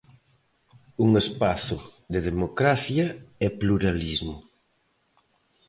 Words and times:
Un 1.05 1.09
espazo 1.23 1.77
de 2.11 2.19
democracia 2.29 3.05
e 3.45 3.47
pluralismo. 3.61 4.35